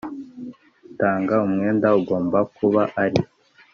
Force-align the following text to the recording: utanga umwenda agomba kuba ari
utanga 0.89 1.33
umwenda 1.45 1.87
agomba 1.97 2.39
kuba 2.55 2.81
ari 3.03 3.19